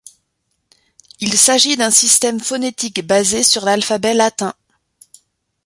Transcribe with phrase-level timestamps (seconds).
[1.19, 4.55] Il s’agit d’un système phonétique basé sur l’alphabet latin.